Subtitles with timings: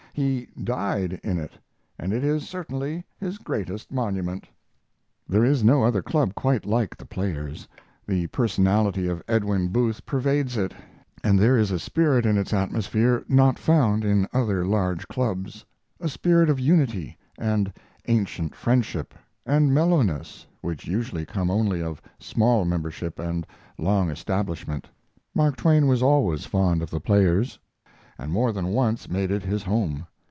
[0.13, 1.53] He died in it.
[1.97, 4.45] And it is certainly his greatest monument.
[5.25, 7.65] There is no other club quite like The Players.
[8.05, 10.73] The personality of Edwin Booth pervades it,
[11.23, 15.63] and there is a spirit in its atmosphere not found in other large clubs
[16.01, 17.71] a spirit of unity, and
[18.09, 19.13] ancient friendship,
[19.45, 23.47] and mellowness which usually come only of small membership and
[23.77, 24.89] long establishment.
[25.33, 27.57] Mark Twain was always fond of The Players,
[28.17, 30.05] and more than once made it his home.